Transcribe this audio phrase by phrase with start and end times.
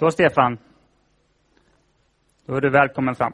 [0.00, 0.58] Då Stefan,
[2.46, 3.32] då är du välkommen fram.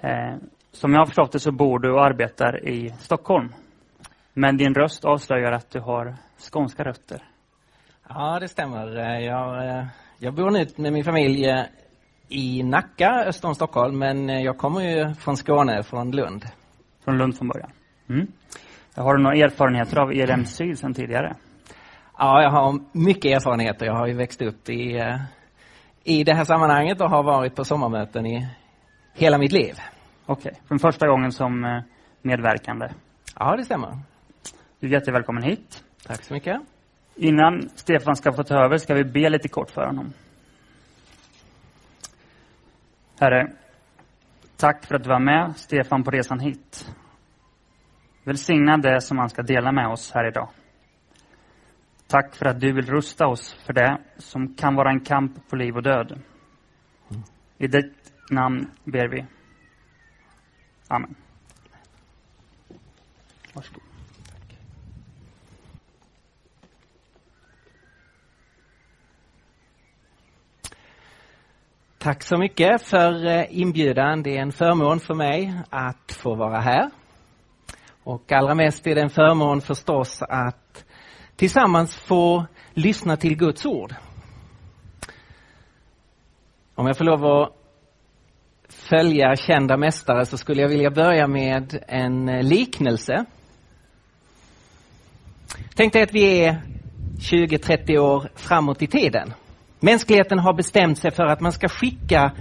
[0.00, 0.36] Eh,
[0.72, 3.54] som jag har förstått det så bor du och arbetar i Stockholm.
[4.32, 6.16] Men din röst avslöjar att du har
[6.52, 7.22] skånska rötter.
[8.08, 8.86] Ja, det stämmer.
[9.20, 9.86] Jag, eh,
[10.18, 11.64] jag bor nu med min familj eh,
[12.28, 16.44] i Nacka öster om Stockholm, men eh, jag kommer ju från Skåne, från Lund.
[17.04, 17.70] Från Lund från början.
[18.08, 18.26] Mm.
[18.94, 21.36] Har du några erfarenheter av ELM Syd sedan tidigare?
[22.20, 23.86] Ja, jag har mycket erfarenheter.
[23.86, 25.02] Jag har ju växt upp i,
[26.04, 28.48] i det här sammanhanget och har varit på sommarmöten i
[29.14, 29.74] hela mitt liv.
[30.26, 30.62] Okej, okay.
[30.68, 31.82] från första gången som
[32.22, 32.88] medverkande?
[33.38, 33.98] Ja, det stämmer.
[34.80, 35.84] Du är jättevälkommen hit.
[36.06, 36.60] Tack så mycket.
[37.14, 40.12] Innan Stefan ska få ta över ska vi be lite kort för honom.
[43.20, 43.52] Herre,
[44.56, 46.94] tack för att du var med Stefan på resan hit.
[48.24, 50.48] Välsigna det som han ska dela med oss här idag.
[52.10, 55.56] Tack för att du vill rusta oss för det som kan vara en kamp på
[55.56, 56.20] liv och död.
[57.58, 59.26] I ditt namn ber vi.
[60.88, 61.14] Amen.
[63.54, 63.82] Varsågod.
[71.98, 74.22] Tack så mycket för eh, inbjudan.
[74.22, 76.90] Det är en förmån för mig att få vara här.
[78.02, 80.67] Och allra mest är det en förmån förstås att
[81.38, 83.94] tillsammans få lyssna till Guds ord.
[86.74, 87.52] Om jag får lov att
[88.68, 93.24] följa kända mästare så skulle jag vilja börja med en liknelse.
[95.74, 96.62] Tänk dig att vi är
[97.18, 99.32] 20-30 år framåt i tiden.
[99.80, 102.32] Mänskligheten har bestämt sig för att man ska skicka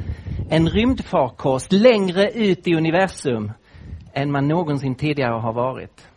[0.49, 3.51] en rymdfarkost längre ut i universum
[4.13, 6.07] än man någonsin tidigare har varit.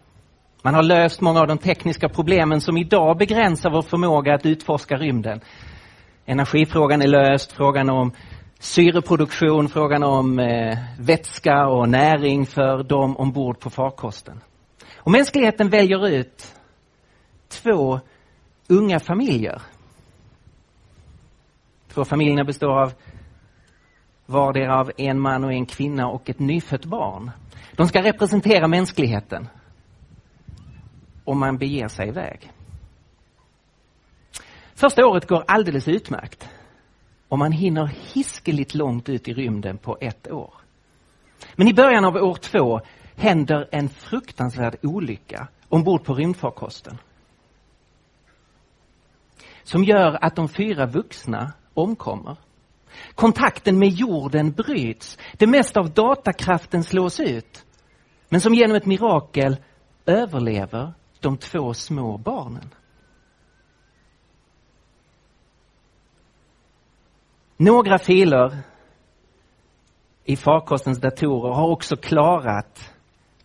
[0.63, 4.97] Man har löst många av de tekniska problemen som idag begränsar vår förmåga att utforska
[4.97, 5.41] rymden.
[6.27, 8.13] Energifrågan är löst, frågan om
[8.59, 14.41] syreproduktion, frågan om eh, vätska och näring för dem ombord på farkosten.
[14.97, 16.55] Och mänskligheten väljer ut
[17.49, 18.01] två
[18.69, 19.63] unga familjer
[21.95, 22.93] Två familjerna består av
[24.27, 27.31] vardera av en man och en kvinna och ett nyfött barn.
[27.77, 29.49] De ska representera mänskligheten
[31.31, 32.53] om man beger sig iväg.
[34.75, 36.49] Första året går alldeles utmärkt
[37.29, 40.55] och man hinner hiskeligt långt ut i rymden på ett år.
[41.55, 42.81] Men i början av år två
[43.17, 46.99] händer en fruktansvärd olycka ombord på rymdfarkosten.
[49.63, 52.37] Som gör att de fyra vuxna omkommer.
[53.15, 55.19] Kontakten med jorden bryts.
[55.33, 57.65] Det mesta av datakraften slås ut.
[58.29, 59.57] Men som genom ett mirakel
[60.07, 62.75] överlever de två små barnen.
[67.57, 68.59] Några filer
[70.25, 72.95] i farkostens datorer har också klarat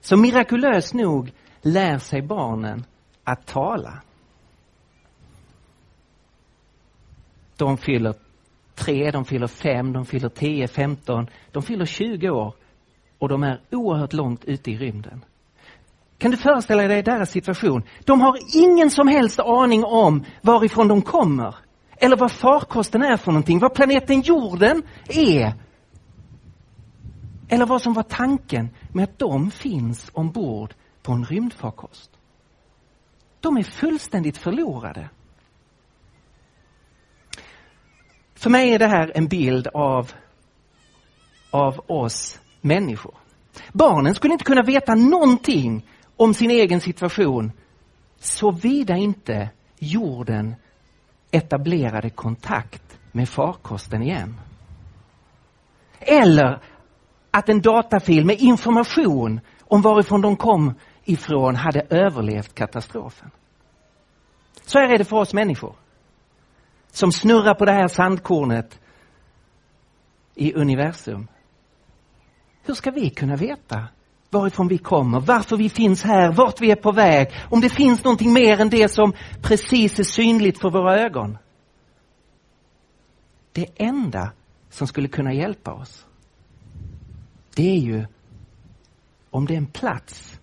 [0.00, 1.32] så mirakulöst nog
[1.62, 2.84] lär sig barnen
[3.24, 4.02] att tala.
[7.56, 8.14] De fyller
[8.76, 12.54] tre, de fyller fem, de fyller tio, femton, de fyller tjugo år
[13.18, 15.24] och de är oerhört långt ute i rymden.
[16.18, 17.82] Kan du föreställa dig deras situation?
[18.04, 21.54] De har ingen som helst aning om varifrån de kommer.
[21.96, 25.54] Eller vad farkosten är för någonting, vad planeten jorden är.
[27.48, 32.10] Eller vad som var tanken med att de finns ombord på en rymdfarkost.
[33.40, 35.08] De är fullständigt förlorade.
[38.36, 40.12] För mig är det här en bild av,
[41.50, 43.14] av oss människor.
[43.72, 45.86] Barnen skulle inte kunna veta någonting
[46.16, 47.52] om sin egen situation
[48.18, 49.48] såvida inte
[49.78, 50.54] jorden
[51.30, 54.40] etablerade kontakt med farkosten igen.
[55.98, 56.62] Eller
[57.30, 60.74] att en datafil med information om varifrån de kom
[61.04, 63.30] ifrån hade överlevt katastrofen.
[64.64, 65.74] Så här är det för oss människor.
[66.96, 68.80] Som snurrar på det här sandkornet
[70.34, 71.28] i universum.
[72.62, 73.88] Hur ska vi kunna veta
[74.30, 78.04] varifrån vi kommer, varför vi finns här, vart vi är på väg, om det finns
[78.04, 79.12] någonting mer än det som
[79.42, 81.38] precis är synligt för våra ögon?
[83.52, 84.32] Det enda
[84.70, 86.06] som skulle kunna hjälpa oss,
[87.54, 88.06] det är ju
[89.30, 90.40] om det är en plats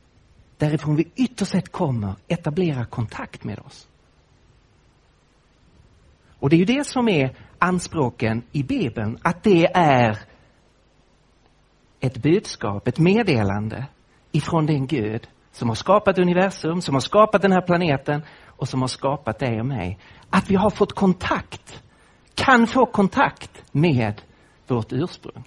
[0.58, 3.88] därifrån vi ytterst sett kommer etablera kontakt med oss.
[6.44, 10.20] Och det är ju det som är anspråken i Bibeln, att det är
[12.00, 13.86] ett budskap, ett meddelande
[14.32, 18.82] ifrån den Gud som har skapat universum, som har skapat den här planeten och som
[18.82, 20.00] har skapat dig och mig.
[20.30, 21.84] Att vi har fått kontakt,
[22.36, 24.22] kan få kontakt med
[24.68, 25.44] vårt ursprung.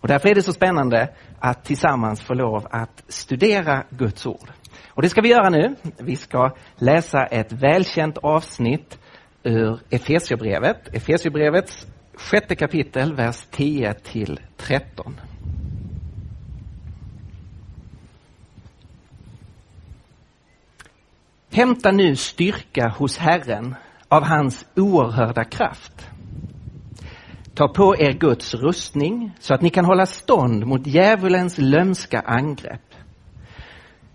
[0.00, 4.52] Och därför är det så spännande att tillsammans få lov att studera Guds ord.
[4.88, 5.76] Och det ska vi göra nu.
[5.98, 8.98] Vi ska läsa ett välkänt avsnitt
[9.44, 10.94] ur Efesierbrevet.
[10.94, 15.20] Efesierbrevets sjätte kapitel, vers 10 till 13.
[21.52, 23.74] Hämta nu styrka hos Herren
[24.08, 26.08] av hans oerhörda kraft.
[27.54, 32.94] Ta på er Guds rustning så att ni kan hålla stånd mot djävulens lömska angrepp.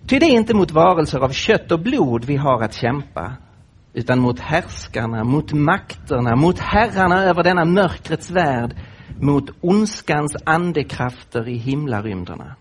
[0.07, 3.33] Ty det är inte mot varelser av kött och blod vi har att kämpa,
[3.97, 8.75] utan mot härskarna, mot makterna, mot herrarna över denna mörkrets värld,
[9.19, 12.55] mot ondskans andekrafter i himlarymderna.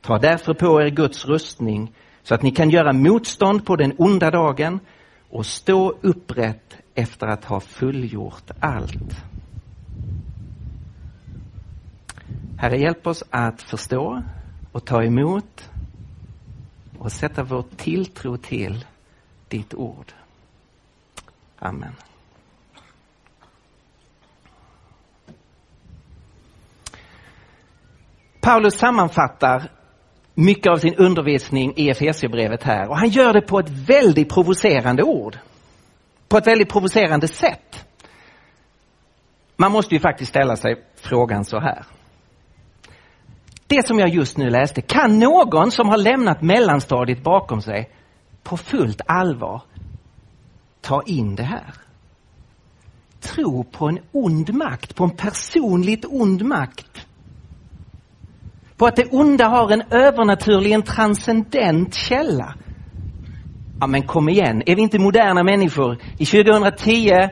[0.00, 1.92] Ta därför på er Guds rustning
[2.22, 4.80] så att ni kan göra motstånd på den onda dagen
[5.30, 9.24] och stå upprätt efter att ha fullgjort allt.
[12.58, 14.22] Herre, hjälp oss att förstå
[14.72, 15.70] och ta emot
[16.98, 18.84] och sätta vår tilltro till
[19.48, 20.12] ditt ord.
[21.58, 21.92] Amen.
[28.40, 29.70] Paulus sammanfattar
[30.34, 35.02] mycket av sin undervisning i Efesierbrevet här och han gör det på ett väldigt provocerande
[35.02, 35.38] ord.
[36.28, 37.86] På ett väldigt provocerande sätt.
[39.56, 41.84] Man måste ju faktiskt ställa sig frågan så här.
[43.66, 47.90] Det som jag just nu läste, kan någon som har lämnat mellanstadiet bakom sig
[48.44, 49.62] på fullt allvar
[50.80, 51.74] ta in det här?
[53.20, 57.06] Tro på en ond makt, på en personligt ond makt
[58.76, 62.54] på att det onda har en övernaturlig, en transcendent källa.
[63.80, 65.98] Ja men kom igen, är vi inte moderna människor?
[66.18, 67.28] I 2010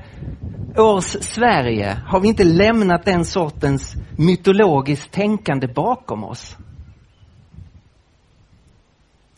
[0.77, 6.57] års Sverige har vi inte lämnat den sortens mytologiskt tänkande bakom oss.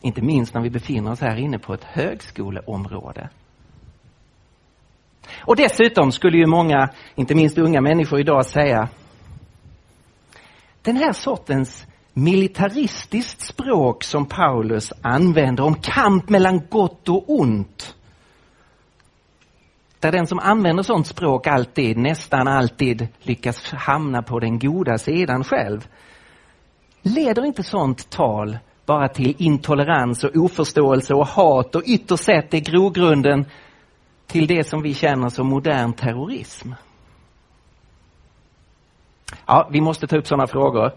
[0.04, 3.28] Inte minst när vi befinner oss här inne på ett högskoleområde.
[5.38, 8.88] Och dessutom skulle ju många, inte minst unga människor idag säga,
[10.82, 17.96] den här sortens militaristiskt språk som Paulus använder om kamp mellan gott och ont.
[20.00, 25.44] Där den som använder sånt språk alltid, nästan alltid lyckas hamna på den goda sidan
[25.44, 25.88] själv.
[27.02, 32.60] Leder inte sånt tal bara till intolerans och oförståelse och hat och ytterst sett är
[32.60, 33.46] grogrunden
[34.26, 36.72] till det som vi känner som modern terrorism?
[39.46, 40.92] Ja, vi måste ta upp sådana frågor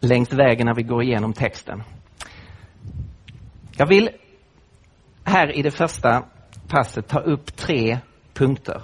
[0.00, 1.82] längs vägen när vi går igenom texten.
[3.76, 4.10] Jag vill
[5.24, 6.24] här i det första
[6.68, 7.98] passet ta upp tre
[8.34, 8.82] punkter.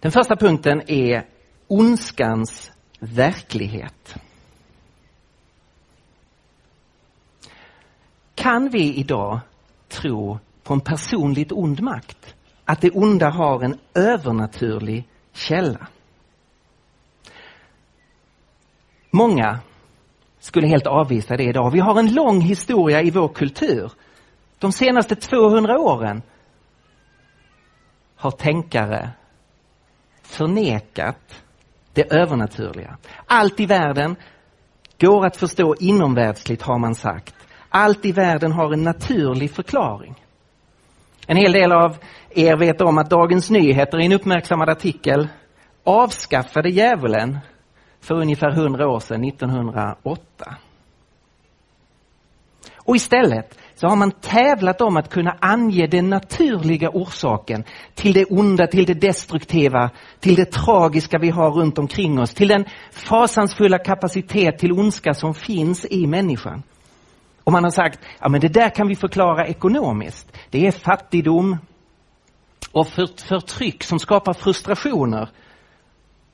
[0.00, 1.26] Den första punkten är
[1.66, 4.16] ondskans verklighet.
[8.36, 9.40] Kan vi idag
[9.88, 12.34] tro på en personligt ond makt?
[12.64, 15.86] Att det onda har en övernaturlig källa?
[19.10, 19.60] Många
[20.38, 21.70] skulle helt avvisa det idag.
[21.70, 23.92] Vi har en lång historia i vår kultur.
[24.58, 26.22] De senaste 200 åren
[28.16, 29.10] har tänkare
[30.22, 31.42] förnekat
[31.92, 32.96] det övernaturliga.
[33.26, 34.16] Allt i världen
[35.00, 37.34] går att förstå inomvärldsligt har man sagt.
[37.78, 40.14] Allt i världen har en naturlig förklaring.
[41.26, 41.96] En hel del av
[42.30, 45.28] er vet om att Dagens Nyheter i en uppmärksammad artikel
[45.84, 47.38] avskaffade djävulen
[48.00, 50.56] för ungefär 100 år sedan, 1908.
[52.76, 57.64] Och istället så har man tävlat om att kunna ange den naturliga orsaken
[57.94, 59.90] till det onda, till det destruktiva,
[60.20, 65.34] till det tragiska vi har runt omkring oss, till den fasansfulla kapacitet till ondska som
[65.34, 66.62] finns i människan.
[67.46, 70.32] Och man har sagt, ja men det där kan vi förklara ekonomiskt.
[70.50, 71.56] Det är fattigdom
[72.72, 72.88] och
[73.28, 75.28] förtryck som skapar frustrationer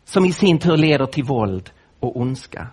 [0.04, 2.68] som i sin tur leder till våld och ondska.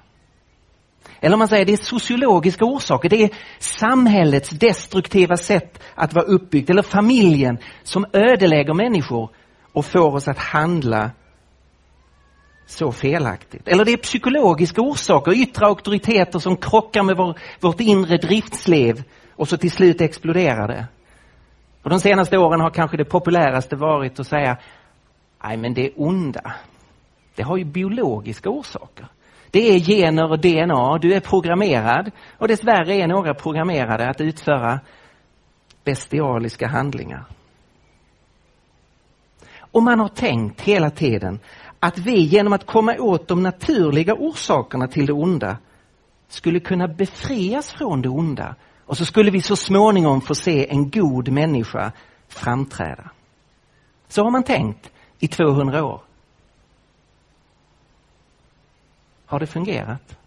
[1.20, 3.30] Eller om man säger det är sociologiska orsaker, det är
[3.60, 9.30] samhällets destruktiva sätt att vara uppbyggt, eller familjen som ödelägger människor
[9.74, 11.12] och får oss att handla
[12.70, 13.68] så felaktigt.
[13.68, 19.04] Eller det är psykologiska orsaker, yttre auktoriteter som krockar med vår, vårt inre driftsliv
[19.36, 20.88] och så till slut exploderar det.
[21.84, 24.58] Och de senaste åren har kanske det populäraste varit att säga,
[25.44, 26.54] nej men det är onda.
[27.36, 29.08] Det har ju biologiska orsaker.
[29.52, 30.98] Det är gener och DNA.
[30.98, 34.80] Du är programmerad och dessvärre är några programmerade att utföra
[35.84, 37.26] bestialiska handlingar.
[39.72, 41.40] Och man har tänkt hela tiden
[41.80, 45.58] att vi genom att komma åt de naturliga orsakerna till det onda
[46.28, 48.56] skulle kunna befrias från det onda
[48.86, 51.92] och så skulle vi så småningom få se en god människa
[52.28, 53.12] framträda.
[54.08, 56.02] Så har man tänkt i 200 år.
[59.26, 60.18] Har det fungerat?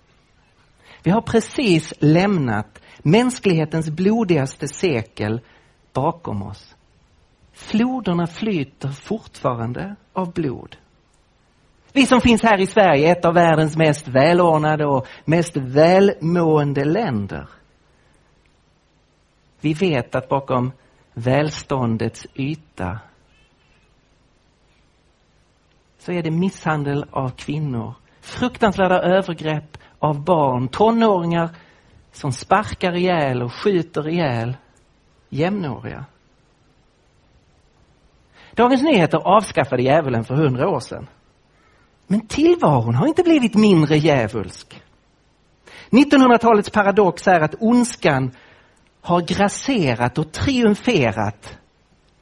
[1.03, 5.41] Vi har precis lämnat mänsklighetens blodigaste sekel
[5.93, 6.75] bakom oss.
[7.53, 10.77] Floderna flyter fortfarande av blod.
[11.93, 17.49] Vi som finns här i Sverige, ett av världens mest välordnade och mest välmående länder.
[19.61, 20.73] Vi vet att bakom
[21.15, 22.99] välståndets yta
[25.99, 31.49] så är det misshandel av kvinnor, fruktansvärda övergrepp av barn, tonåringar
[32.13, 34.57] som sparkar ihjäl och skjuter ihjäl
[35.29, 36.05] jämnåriga.
[38.55, 41.09] Dagens Nyheter avskaffade djävulen för hundra år sedan.
[42.13, 44.83] Men tillvaron har inte blivit mindre djävulsk.
[45.91, 48.31] 1900-talets paradox är att ondskan
[49.01, 51.59] har grasserat och triumferat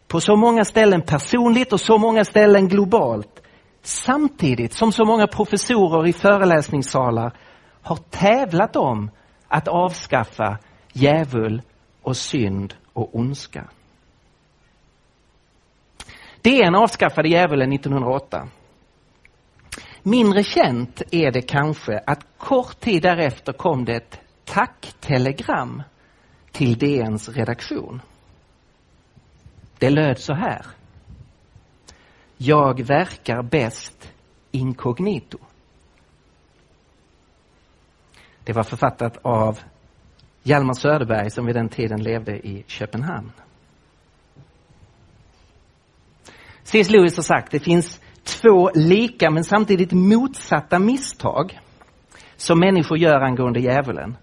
[0.09, 3.43] på så många ställen personligt och så många ställen globalt.
[3.83, 7.33] Samtidigt som så många professorer i föreläsningssalar
[7.83, 9.11] har tävlat om
[9.49, 10.59] att avskaffa
[10.93, 11.63] djävul
[12.03, 13.65] och synd och ondska.
[16.43, 18.49] DN avskaffade djävulen 1908.
[20.03, 25.83] Mindre känt är det kanske att kort tid därefter kom det ett tacktelegram
[26.53, 28.01] till DNs redaktion.
[29.79, 30.67] Det löd så här.
[32.37, 34.13] Jag verkar bäst
[34.51, 35.39] inkognito.
[38.45, 39.59] Det var författat av
[40.43, 43.33] Hjalmar Söderberg som vid den tiden levde i Köpenhamn.
[46.63, 46.91] C.S.
[46.91, 51.61] Lewis har sagt det finns två lika men samtidigt motsatta misstag
[52.37, 54.17] som människor gör angående djävulen.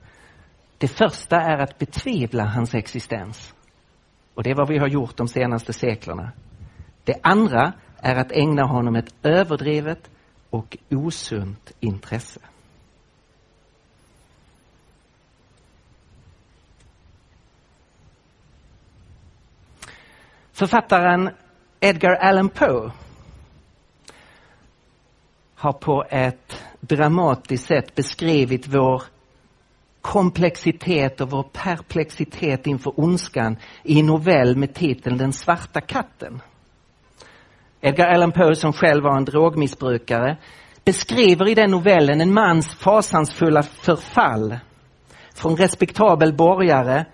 [0.78, 3.54] Det första är att betvivla hans existens.
[4.34, 6.32] Och det är vad vi har gjort de senaste seklerna.
[7.04, 10.10] Det andra är att ägna honom ett överdrivet
[10.50, 12.40] och osunt intresse.
[20.52, 21.30] Författaren
[21.80, 22.92] Edgar Allan Poe
[25.58, 29.04] har på ett dramatiskt sätt beskrivit vår
[30.02, 36.42] komplexitet och vår perplexitet inför ondskan i en novell med titeln Den svarta katten.
[37.82, 40.38] Edgar Allan Poe, som själv var en drogmissbrukare,
[40.84, 44.60] beskriver i den novellen en mans fasansfulla förfall
[45.36, 47.06] från respektabel borgare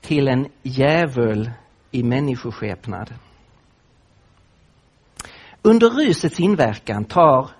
[0.00, 1.50] till en djävul
[1.90, 3.14] i människoskepnad.
[5.62, 7.50] Under rusets inverkan tar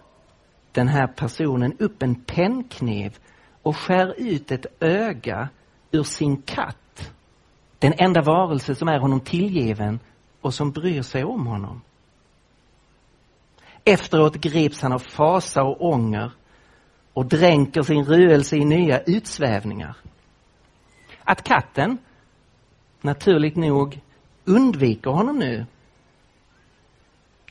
[0.72, 3.18] den här personen upp en pennkniv
[3.62, 5.48] och skär ut ett öga
[5.90, 7.12] ur sin katt.
[7.78, 10.00] Den enda varelse som är honom tillgiven
[10.40, 11.80] och som bryr sig om honom.
[13.84, 16.32] Efteråt grips han av fasa och ånger
[17.12, 19.96] och dränker sin rörelse i nya utsvävningar.
[21.24, 21.98] Att katten,
[23.00, 24.00] naturligt nog,
[24.44, 25.66] undviker honom nu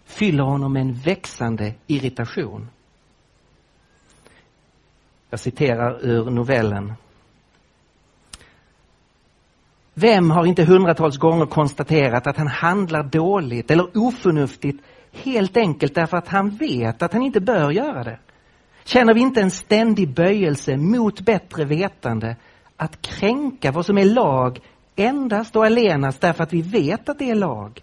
[0.05, 2.69] fyller honom med en växande irritation.
[5.29, 6.93] Jag citerar ur novellen.
[9.93, 16.17] Vem har inte hundratals gånger konstaterat att han handlar dåligt eller oförnuftigt helt enkelt därför
[16.17, 18.19] att han vet att han inte bör göra det?
[18.83, 22.35] Känner vi inte en ständig böjelse mot bättre vetande
[22.75, 24.59] att kränka vad som är lag
[24.95, 27.81] endast och allenast därför att vi vet att det är lag?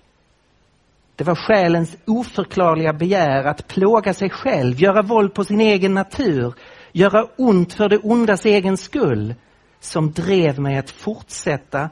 [1.16, 6.54] Det var själens oförklarliga begär att plåga sig själv, göra våld på sin egen natur,
[6.96, 9.34] göra ont för det ondas egen skull
[9.80, 11.90] som drev mig att fortsätta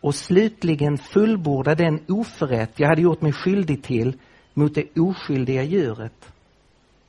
[0.00, 4.18] och slutligen fullborda den oförrätt jag hade gjort mig skyldig till
[4.54, 6.32] mot det oskyldiga djuret.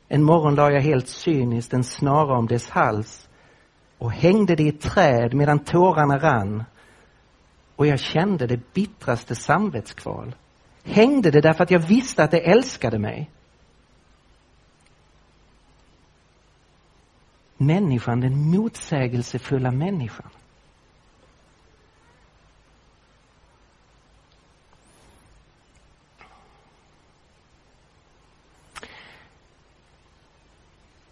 [0.07, 3.29] En morgon la jag helt cyniskt en snara om dess hals
[3.97, 6.63] och hängde det i ett träd medan tårarna rann
[7.75, 10.35] och jag kände det bittraste samvetskval.
[10.83, 13.29] Hängde det därför att jag visste att det älskade mig
[17.57, 20.29] människan, den motsägelsefulla människan.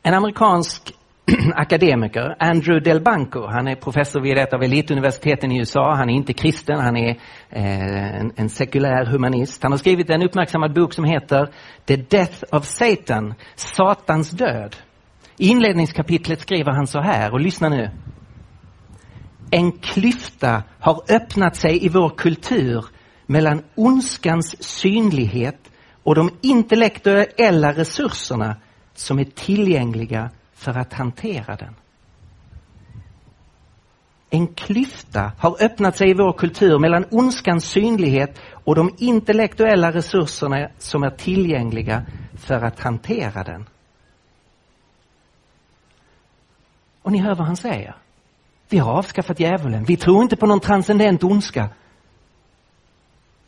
[0.05, 0.93] En amerikansk
[1.55, 3.47] akademiker, Andrew Delbanco.
[3.47, 5.95] Han är professor vid ett av elituniversiteten i USA.
[5.95, 7.09] Han är inte kristen, han är
[7.49, 9.63] eh, en, en sekulär humanist.
[9.63, 11.49] Han har skrivit en uppmärksammad bok som heter
[11.85, 14.75] The Death of Satan, Satans död.
[15.37, 17.89] I inledningskapitlet skriver han så här, och lyssna nu.
[19.51, 22.85] En klyfta har öppnat sig i vår kultur
[23.25, 25.71] mellan ondskans synlighet
[26.03, 28.55] och de intellektuella resurserna
[28.93, 31.75] som är tillgängliga för att hantera den.
[34.29, 40.69] En klyfta har öppnat sig i vår kultur mellan ondskans synlighet och de intellektuella resurserna
[40.77, 43.65] som är tillgängliga för att hantera den.
[47.03, 47.95] Och ni hör vad han säger.
[48.69, 49.83] Vi har avskaffat djävulen.
[49.83, 51.69] Vi tror inte på någon transcendent ondska.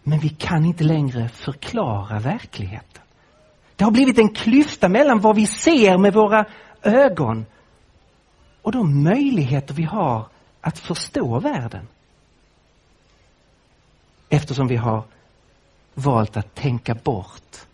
[0.04, 3.02] Men vi kan inte längre förklara verkligheten.
[3.76, 6.46] Det har blivit en klyfta mellan vad vi ser med våra
[6.82, 7.46] ögon
[8.62, 10.28] och de möjligheter vi har
[10.62, 11.88] att förstå världen.
[14.30, 15.04] Eftersom vi har
[15.94, 17.68] valt att tänka bort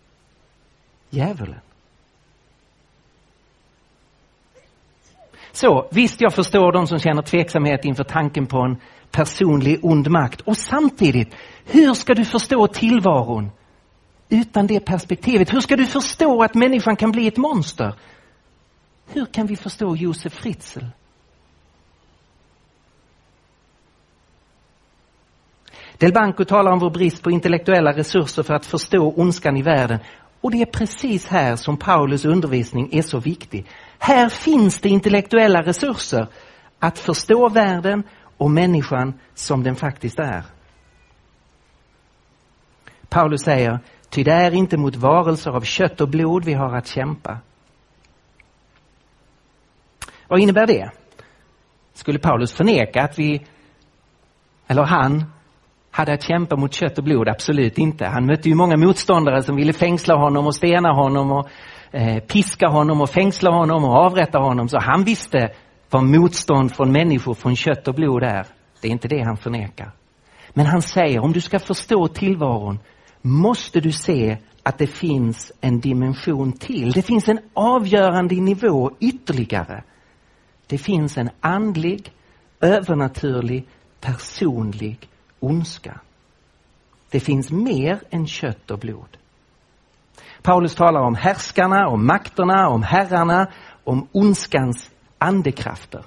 [1.10, 1.60] djävulen.
[5.52, 8.76] Så visst, jag förstår de som känner tveksamhet inför tanken på en
[9.10, 10.40] personlig ond makt.
[10.40, 13.50] Och samtidigt, hur ska du förstå tillvaron
[14.28, 15.52] utan det perspektivet?
[15.52, 17.94] Hur ska du förstå att människan kan bli ett monster?
[19.12, 20.84] Hur kan vi förstå Josef Fritzl?
[25.98, 29.98] Del Banco talar om vår brist på intellektuella resurser för att förstå ondskan i världen.
[30.40, 33.66] Och det är precis här som Paulus undervisning är så viktig.
[34.04, 36.26] Här finns det intellektuella resurser
[36.78, 38.02] att förstå världen
[38.36, 40.42] och människan som den faktiskt är.
[43.08, 43.80] Paulus säger,
[44.10, 47.38] ty det är inte mot varelser av kött och blod vi har att kämpa.
[50.28, 50.90] Vad innebär det?
[51.94, 53.46] Skulle Paulus förneka att vi,
[54.66, 55.24] eller han,
[55.90, 57.28] hade att kämpa mot kött och blod?
[57.28, 58.06] Absolut inte.
[58.06, 61.48] Han mötte ju många motståndare som ville fängsla honom och stena honom och
[61.92, 64.68] Eh, piska honom och fängsla honom och avrätta honom.
[64.68, 65.52] Så han visste
[65.90, 68.46] vad motstånd från människor från kött och blod är.
[68.80, 69.92] Det är inte det han förnekar.
[70.54, 72.78] Men han säger, om du ska förstå tillvaron
[73.22, 76.92] måste du se att det finns en dimension till.
[76.92, 79.84] Det finns en avgörande nivå ytterligare.
[80.66, 82.12] Det finns en andlig,
[82.60, 83.66] övernaturlig,
[84.00, 85.08] personlig
[85.40, 86.00] ondska.
[87.10, 89.16] Det finns mer än kött och blod.
[90.42, 93.46] Paulus talar om härskarna, om makterna, om herrarna,
[93.84, 96.04] om ondskans andekrafter.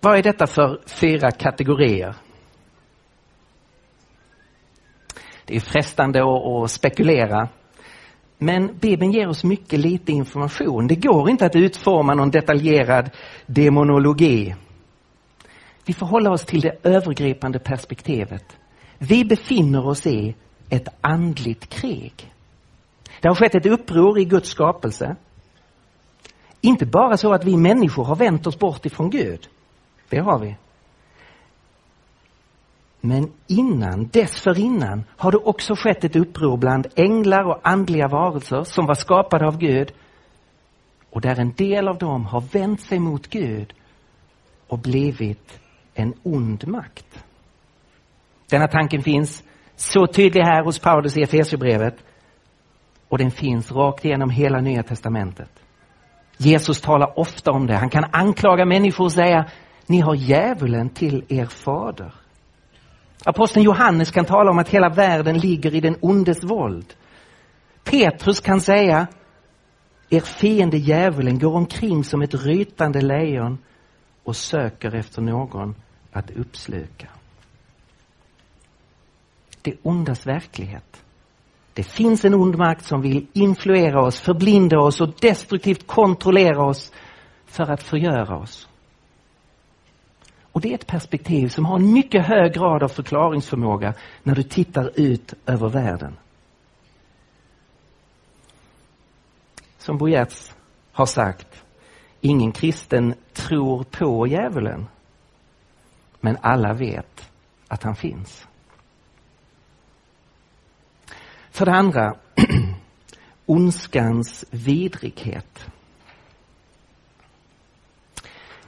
[0.00, 2.14] Vad är detta för fyra kategorier?
[5.44, 7.48] Det är frestande att spekulera.
[8.38, 10.86] Men Bibeln ger oss mycket lite information.
[10.86, 13.10] Det går inte att utforma någon detaljerad
[13.46, 14.54] demonologi.
[15.84, 18.56] Vi får hålla oss till det övergripande perspektivet.
[18.98, 20.34] Vi befinner oss i
[20.70, 22.32] ett andligt krig.
[23.20, 25.16] Det har skett ett uppror i Guds skapelse.
[26.60, 29.48] Inte bara så att vi människor har vänt oss bort ifrån Gud.
[30.08, 30.56] Det har vi.
[33.00, 38.86] Men innan, dessförinnan, har det också skett ett uppror bland änglar och andliga varelser som
[38.86, 39.92] var skapade av Gud
[41.10, 43.72] och där en del av dem har vänt sig mot Gud
[44.66, 45.60] och blivit
[45.94, 47.24] en ond makt.
[48.50, 49.42] Denna tanken finns
[49.80, 51.94] så tydlig här hos Paulus i Efesierbrevet
[53.08, 55.50] och den finns rakt igenom hela Nya Testamentet.
[56.36, 57.76] Jesus talar ofta om det.
[57.76, 59.46] Han kan anklaga människor och säga,
[59.86, 62.14] ni har djävulen till er fader.
[63.24, 66.94] Aposteln Johannes kan tala om att hela världen ligger i den ondes våld.
[67.84, 69.06] Petrus kan säga,
[70.10, 73.58] er fiende djävulen går omkring som ett rytande lejon
[74.24, 75.74] och söker efter någon
[76.12, 77.08] att uppsluka.
[79.68, 81.02] Det ondas verklighet.
[81.74, 86.92] Det finns en ond makt som vill influera oss, förblinda oss och destruktivt kontrollera oss
[87.46, 88.68] för att förgöra oss.
[90.52, 94.42] Och det är ett perspektiv som har en mycket hög grad av förklaringsförmåga när du
[94.42, 96.16] tittar ut över världen.
[99.78, 100.08] Som Bo
[100.92, 101.64] har sagt,
[102.20, 104.86] ingen kristen tror på djävulen.
[106.20, 107.30] Men alla vet
[107.68, 108.46] att han finns.
[111.58, 112.14] För det andra,
[113.46, 115.66] ondskans vidrighet.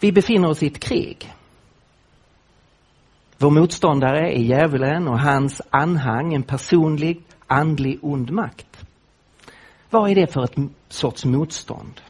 [0.00, 1.32] Vi befinner oss i ett krig.
[3.38, 8.84] Vår motståndare är djävulen och hans anhang en personlig, andlig ond makt.
[9.90, 10.56] Vad är det för ett
[10.88, 12.00] sorts motstånd?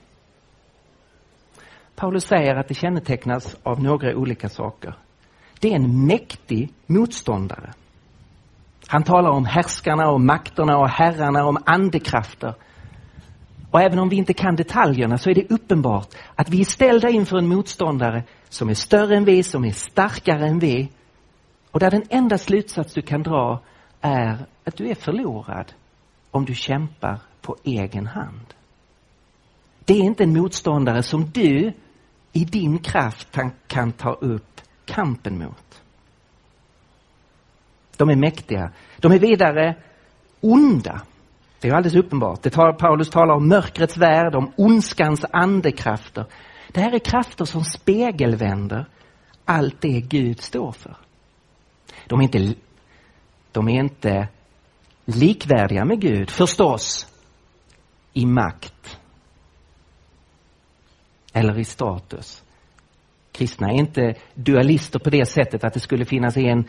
[1.94, 4.94] Paulus säger att det kännetecknas av några olika saker.
[5.58, 7.74] Det är en mäktig motståndare.
[8.90, 12.54] Han talar om härskarna och makterna och herrarna, om andekrafter.
[13.70, 17.08] Och även om vi inte kan detaljerna så är det uppenbart att vi är ställda
[17.08, 20.88] inför en motståndare som är större än vi, som är starkare än vi.
[21.70, 23.60] Och där den enda slutsats du kan dra
[24.00, 25.72] är att du är förlorad
[26.30, 28.54] om du kämpar på egen hand.
[29.84, 31.72] Det är inte en motståndare som du
[32.32, 35.79] i din kraft kan ta upp kampen mot.
[38.00, 38.72] De är mäktiga.
[38.98, 39.76] De är vidare
[40.40, 41.02] onda.
[41.60, 42.42] Det är alldeles uppenbart.
[42.42, 46.26] Det tar, Paulus talar om mörkrets värld, om ondskans andekrafter.
[46.72, 48.86] Det här är krafter som spegelvänder
[49.44, 50.96] allt det Gud står för.
[52.06, 52.54] De är inte,
[53.52, 54.28] de är inte
[55.04, 57.06] likvärdiga med Gud, förstås,
[58.12, 58.98] i makt
[61.32, 62.42] eller i status.
[63.32, 66.64] Kristna är inte dualister på det sättet att det skulle finnas en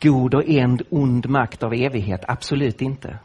[0.00, 2.24] god och en ond makt av evighet.
[2.28, 3.18] Absolut inte.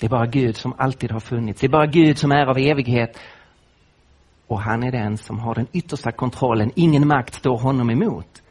[0.00, 1.60] Det är bara Gud som alltid har funnits.
[1.60, 3.18] Det är bara Gud som är av evighet.
[4.46, 6.70] Och han är den som har den yttersta kontrollen.
[6.74, 8.42] Ingen makt står honom emot.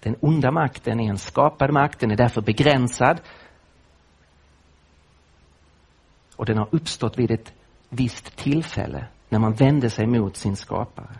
[0.00, 3.20] Den onda makten är en skapad makt, den är därför begränsad.
[6.36, 7.52] Och den har uppstått vid ett
[7.88, 11.18] visst tillfälle när man vände sig mot sin skapare.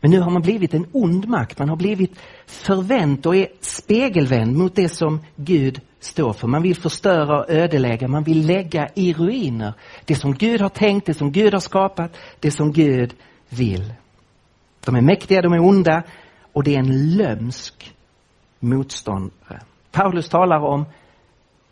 [0.00, 4.56] Men nu har man blivit en ond makt, man har blivit förvänt och är spegelvänd
[4.56, 6.48] mot det som Gud står för.
[6.48, 11.06] Man vill förstöra och ödelägga, man vill lägga i ruiner det som Gud har tänkt,
[11.06, 13.14] det som Gud har skapat, det som Gud
[13.48, 13.92] vill.
[14.84, 16.02] De är mäktiga, de är onda
[16.52, 17.94] och det är en lömsk
[18.60, 19.60] motståndare.
[19.90, 20.84] Paulus talar om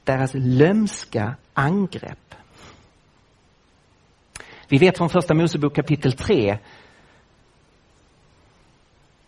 [0.04, 2.34] deras lömska angrepp.
[4.68, 6.58] Vi vet från första Mosebok kapitel 3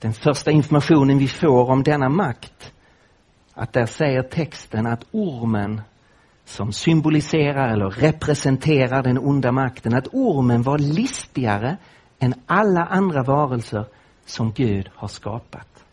[0.07, 2.73] den första informationen vi får om denna makt,
[3.55, 5.81] att där säger texten att ormen
[6.45, 11.77] som symboliserar eller representerar den onda makten, att ormen var listigare
[12.19, 13.85] än alla andra varelser
[14.27, 15.85] som Gud har skapat.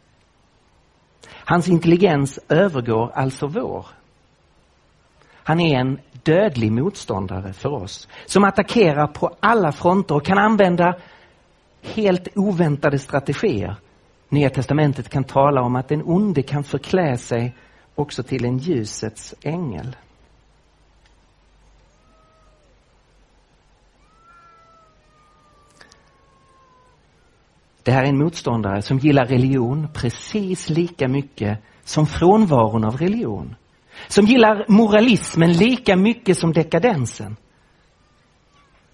[1.30, 3.86] Hans intelligens övergår alltså vår.
[5.34, 10.95] Han är en dödlig motståndare för oss som attackerar på alla fronter och kan använda
[11.82, 13.76] helt oväntade strategier.
[14.34, 17.56] Nya testamentet kan tala om att den onde kan förklä sig
[17.96, 19.96] också till en ljusets ängel.
[27.84, 33.56] Det här är en motståndare som gillar religion precis lika mycket som frånvaron av religion.
[34.08, 37.36] Som gillar moralismen lika mycket som dekadensen.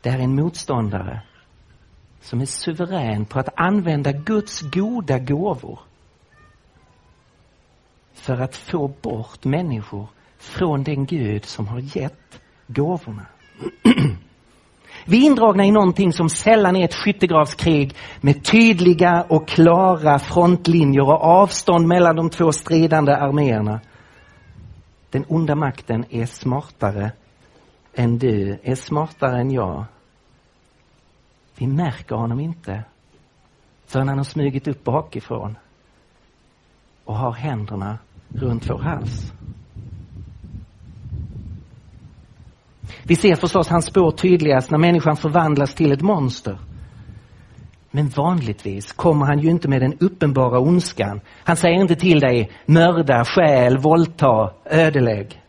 [0.02, 1.22] Det här är en motståndare
[2.22, 5.80] som är suverän på att använda Guds goda gåvor
[8.14, 13.26] för att få bort människor från den Gud som har gett gåvorna.
[15.06, 21.04] Vi är indragna i någonting som sällan är ett skyttegravskrig med tydliga och klara frontlinjer
[21.04, 23.80] och avstånd mellan de två stridande arméerna.
[25.10, 27.12] Den onda makten är smartare
[27.94, 29.86] än du, är smartare än jag.
[31.60, 32.84] Vi märker honom inte
[33.86, 35.58] förrän han har smugit upp bakifrån
[37.06, 37.98] och har händerna
[38.30, 39.34] runt vår hals.
[43.04, 46.58] Vi ser förstås hans spår tydligast när människan förvandlas till ett monster.
[47.92, 51.22] Men vanligtvis kommer han ju inte med den uppenbara ondskan.
[51.44, 55.42] Han säger inte till dig mörda, stjäl, våldta, ödelägg.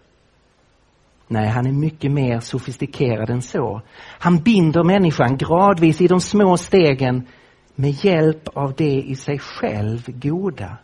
[1.32, 3.82] Nej, han är mycket mer sofistikerad än så.
[4.18, 7.26] Han binder människan gradvis i de små stegen
[7.74, 10.78] med hjälp av det i sig själv goda.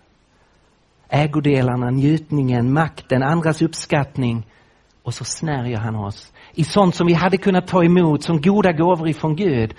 [1.08, 4.46] Ägodelarna, njutningen, makten, andras uppskattning.
[5.02, 8.72] Och så snärjer han oss i sånt som vi hade kunnat ta emot som goda
[8.72, 9.74] gåvor ifrån Gud.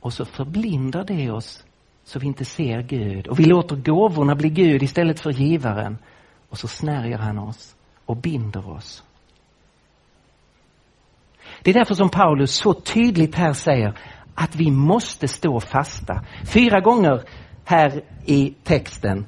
[0.00, 1.64] Och så förblindar det oss
[2.04, 3.26] så vi inte ser Gud.
[3.26, 5.98] Och vi låter gåvorna bli Gud istället för givaren.
[6.48, 7.76] Och så snärjer han oss
[8.10, 9.04] och binder oss.
[11.62, 13.98] Det är därför som Paulus så tydligt här säger
[14.34, 16.24] att vi måste stå fasta.
[16.46, 17.22] Fyra gånger
[17.64, 19.26] här i texten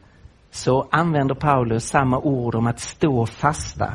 [0.51, 3.95] så använder Paulus samma ord om att stå fasta.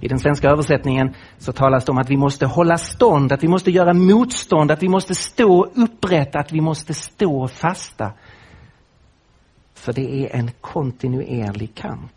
[0.00, 3.48] I den svenska översättningen så talas det om att vi måste hålla stånd, att vi
[3.48, 8.12] måste göra motstånd, att vi måste stå upprätt, att vi måste stå fasta.
[9.74, 12.15] För det är en kontinuerlig kamp.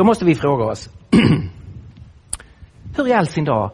[0.00, 0.88] Då måste vi fråga oss,
[2.96, 3.70] hur i all sin dag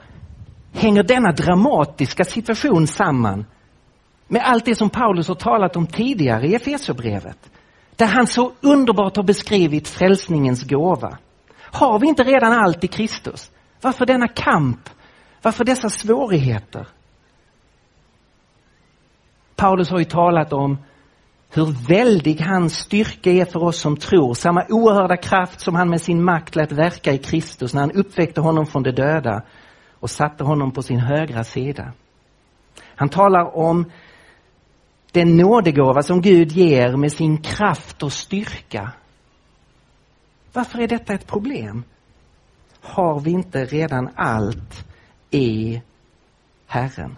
[0.72, 3.46] hänger denna dramatiska situation samman
[4.28, 7.50] med allt det som Paulus har talat om tidigare i Efesierbrevet.
[7.96, 11.18] Där han så underbart har beskrivit frälsningens gåva.
[11.60, 13.50] Har vi inte redan allt i Kristus?
[13.80, 14.90] Varför denna kamp?
[15.42, 16.88] Varför dessa svårigheter?
[19.56, 20.78] Paulus har ju talat om
[21.50, 24.35] hur väldig hans styrka är för oss som tror.
[24.35, 28.40] Samma oerhörda kraft som han med sin makt lät verka i Kristus när han uppväckte
[28.40, 29.42] honom från de döda
[29.92, 31.92] och satte honom på sin högra sida.
[32.96, 33.90] Han talar om
[35.12, 38.92] den nådegåva som Gud ger med sin kraft och styrka.
[40.52, 41.85] Varför är detta ett problem?
[42.80, 44.87] Har vi inte redan allt
[45.30, 45.82] i
[46.66, 47.16] Herren?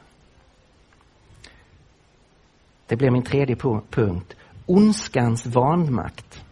[2.89, 3.57] Det blir min tredje
[3.91, 4.37] punkt.
[4.67, 6.45] Ondskans vanmakt.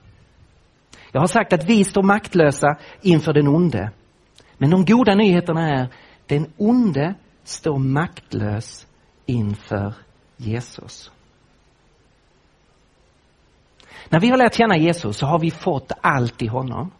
[1.13, 3.91] Jag har sagt att vi står maktlösa inför den onde.
[4.59, 5.89] Men de goda nyheterna är,
[6.27, 8.87] den onde står maktlös
[9.27, 9.95] inför
[10.37, 11.11] Jesus.
[14.09, 16.91] När vi har lärt känna Jesus så har vi fått allt i honom.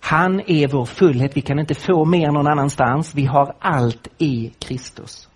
[0.00, 3.14] Han är vår fullhet, vi kan inte få mer någon annanstans.
[3.14, 5.28] Vi har allt i Kristus.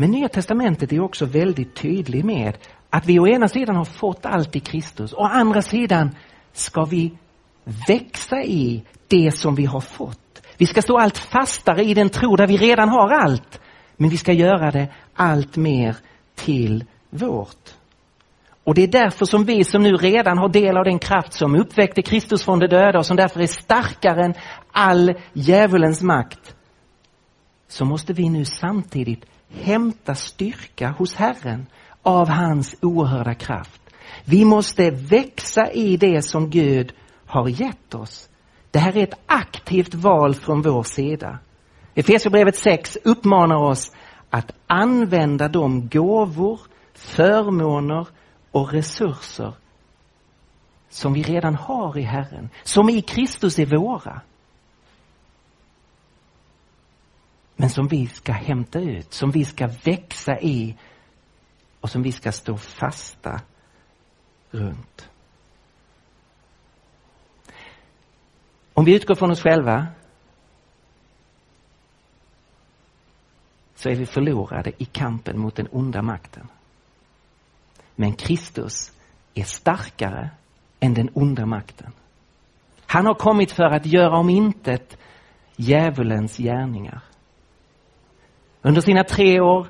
[0.00, 2.56] Men Nya Testamentet är också väldigt tydlig med
[2.90, 6.10] att vi å ena sidan har fått allt i Kristus, å andra sidan
[6.52, 7.12] ska vi
[7.88, 10.42] växa i det som vi har fått.
[10.56, 13.60] Vi ska stå allt fastare i den tro där vi redan har allt,
[13.96, 15.96] men vi ska göra det allt mer
[16.34, 17.74] till vårt.
[18.64, 21.54] Och det är därför som vi som nu redan har del av den kraft som
[21.54, 24.34] uppväckte Kristus från de döda och som därför är starkare än
[24.72, 26.54] all djävulens makt,
[27.68, 31.66] så måste vi nu samtidigt hämta styrka hos Herren
[32.02, 33.82] av hans oerhörda kraft.
[34.24, 36.92] Vi måste växa i det som Gud
[37.26, 38.28] har gett oss.
[38.70, 41.38] Det här är ett aktivt val från vår sida.
[41.94, 43.92] Efesierbrevet 6 uppmanar oss
[44.30, 46.60] att använda de gåvor,
[46.94, 48.06] förmåner
[48.50, 49.52] och resurser
[50.88, 54.20] som vi redan har i Herren, som i Kristus är våra.
[57.60, 60.76] Men som vi ska hämta ut, som vi ska växa i
[61.80, 63.40] och som vi ska stå fasta
[64.50, 65.08] runt.
[68.74, 69.86] Om vi utgår från oss själva
[73.74, 76.48] så är vi förlorade i kampen mot den onda makten.
[77.96, 78.92] Men Kristus
[79.34, 80.30] är starkare
[80.80, 81.92] än den onda makten.
[82.86, 84.98] Han har kommit för att göra om intet
[85.56, 87.09] djävulens gärningar.
[88.62, 89.66] Under sina tre år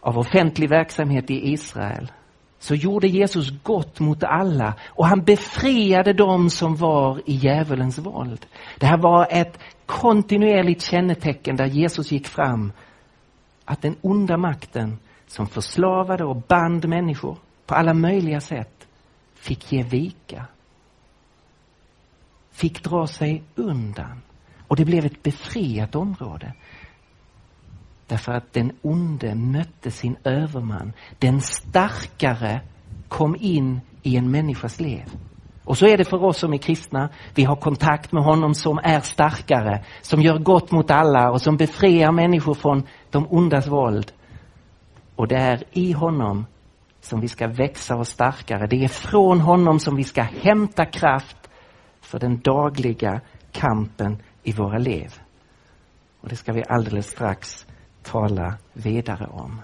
[0.00, 2.12] av offentlig verksamhet i Israel
[2.58, 8.46] så gjorde Jesus gott mot alla och han befriade dem som var i djävulens våld.
[8.78, 12.72] Det här var ett kontinuerligt kännetecken där Jesus gick fram.
[13.64, 18.86] Att den onda makten som förslavade och band människor på alla möjliga sätt
[19.34, 20.44] fick ge vika.
[22.50, 24.22] Fick dra sig undan.
[24.68, 26.52] Och det blev ett befriat område.
[28.08, 30.92] Därför att den onde mötte sin överman.
[31.18, 32.60] Den starkare
[33.08, 35.04] kom in i en människas liv.
[35.64, 37.08] Och så är det för oss som är kristna.
[37.34, 41.56] Vi har kontakt med honom som är starkare, som gör gott mot alla och som
[41.56, 44.12] befriar människor från de ondas våld.
[45.16, 46.46] Och det är i honom
[47.00, 48.66] som vi ska växa och starkare.
[48.66, 51.50] Det är från honom som vi ska hämta kraft
[52.00, 53.20] för den dagliga
[53.52, 55.14] kampen i våra liv.
[56.20, 57.66] Och det ska vi alldeles strax
[58.02, 59.60] tala vidare om.